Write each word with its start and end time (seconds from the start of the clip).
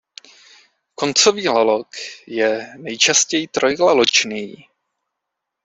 Koncový 0.95 1.47
lalok 1.47 1.87
je 2.27 2.67
nejčastěji 2.77 3.47
trojlaločný. 3.47 4.55